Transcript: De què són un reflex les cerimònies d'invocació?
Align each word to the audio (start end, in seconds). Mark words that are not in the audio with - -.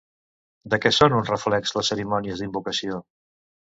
De 0.75 0.79
què 0.85 0.93
són 0.97 1.17
un 1.19 1.29
reflex 1.29 1.77
les 1.79 1.95
cerimònies 1.95 2.45
d'invocació? 2.47 3.03